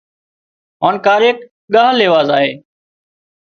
هانَ 0.83 0.95
ڪاريڪ 1.05 1.37
ڳاه 1.73 1.91
ليوا 1.97 2.21
زائي 2.29 2.49